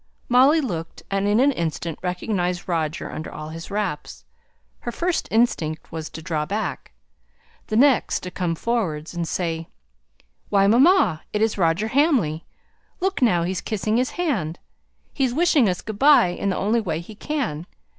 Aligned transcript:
Molly 0.29 0.61
looked, 0.61 1.03
and 1.11 1.27
in 1.27 1.39
an 1.39 1.51
instant 1.51 1.99
recognized 2.01 2.67
Roger 2.67 3.11
under 3.11 3.31
all 3.31 3.49
his 3.49 3.69
wraps. 3.69 4.25
Her 4.79 4.91
first 4.91 5.27
instinct 5.29 5.91
was 5.91 6.09
to 6.09 6.23
draw 6.23 6.43
back. 6.43 6.93
The 7.67 7.75
next 7.75 8.21
to 8.21 8.31
come 8.31 8.55
forwards, 8.55 9.13
and 9.13 9.27
say 9.27 9.67
"Why, 10.49 10.65
mamma, 10.65 11.21
it's 11.33 11.55
Roger 11.55 11.89
Hamley! 11.89 12.45
Look 12.99 13.21
now 13.21 13.43
he's 13.43 13.61
kissing 13.61 13.97
his 13.97 14.09
hand; 14.17 14.57
he's 15.13 15.35
wishing 15.35 15.69
us 15.69 15.83
good 15.83 15.99
by 15.99 16.29
in 16.29 16.49
the 16.49 16.57
only 16.57 16.81
way 16.81 16.99
he 16.99 17.13
can!" 17.13 17.67